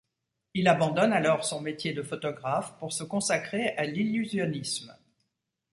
Il 0.55 0.67
abandonne 0.67 1.13
alors 1.13 1.45
son 1.45 1.61
métier 1.61 1.93
de 1.93 2.01
photographe 2.01 2.75
pour 2.79 2.91
se 2.91 3.03
consacrer 3.03 3.69
à 3.77 3.83
l'illusionnisme. 3.85 4.97